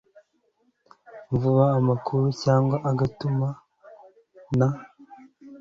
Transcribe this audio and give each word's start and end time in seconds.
vuba 1.39 1.65
amakuru 1.79 2.25
cyangwa 2.43 2.77
agatuma 2.89 3.47
nta 4.57 4.69